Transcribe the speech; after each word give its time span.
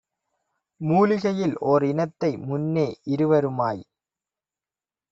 மூலிகையில் 0.81 1.55
ஓர்இனத்தை 1.63 2.31
முன்னே 2.47 2.87
இருவருமாய் 3.05 3.83